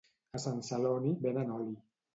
[0.39, 1.75] a Sant Celoni venen oli